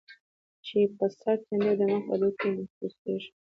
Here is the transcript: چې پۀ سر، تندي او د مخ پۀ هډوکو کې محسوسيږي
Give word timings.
چې 0.65 0.77
پۀ 0.97 1.05
سر، 1.19 1.35
تندي 1.45 1.67
او 1.71 1.77
د 1.79 1.81
مخ 1.91 2.01
پۀ 2.05 2.09
هډوکو 2.11 2.37
کې 2.39 2.49
محسوسيږي 2.57 3.29